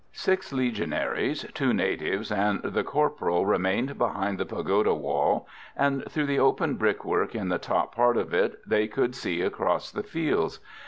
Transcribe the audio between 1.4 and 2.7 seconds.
two natives and